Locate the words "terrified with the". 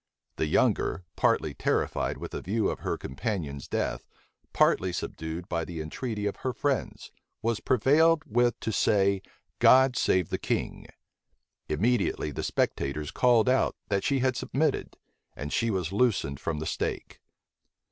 1.53-2.41